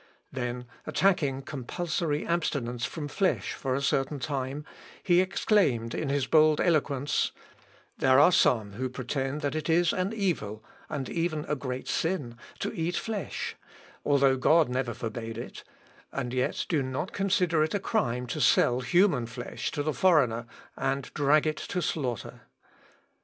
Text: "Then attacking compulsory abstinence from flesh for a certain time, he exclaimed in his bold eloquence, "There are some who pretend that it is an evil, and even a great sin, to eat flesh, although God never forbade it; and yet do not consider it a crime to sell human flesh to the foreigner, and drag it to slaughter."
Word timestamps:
"Then 0.31 0.65
attacking 0.87 1.43
compulsory 1.43 2.25
abstinence 2.25 2.85
from 2.85 3.07
flesh 3.07 3.53
for 3.53 3.75
a 3.75 3.83
certain 3.83 4.17
time, 4.17 4.65
he 5.03 5.21
exclaimed 5.21 5.93
in 5.93 6.09
his 6.09 6.25
bold 6.25 6.59
eloquence, 6.59 7.31
"There 7.99 8.17
are 8.19 8.31
some 8.31 8.73
who 8.73 8.89
pretend 8.89 9.41
that 9.41 9.53
it 9.53 9.69
is 9.69 9.93
an 9.93 10.11
evil, 10.11 10.63
and 10.89 11.07
even 11.07 11.45
a 11.47 11.55
great 11.55 11.87
sin, 11.87 12.35
to 12.61 12.73
eat 12.73 12.95
flesh, 12.95 13.55
although 14.03 14.37
God 14.37 14.69
never 14.69 14.95
forbade 14.95 15.37
it; 15.37 15.63
and 16.11 16.33
yet 16.33 16.65
do 16.67 16.81
not 16.81 17.11
consider 17.13 17.63
it 17.63 17.75
a 17.75 17.79
crime 17.79 18.25
to 18.25 18.41
sell 18.41 18.79
human 18.79 19.27
flesh 19.27 19.69
to 19.69 19.83
the 19.83 19.93
foreigner, 19.93 20.47
and 20.75 21.13
drag 21.13 21.45
it 21.45 21.57
to 21.57 21.79
slaughter." 21.79 22.41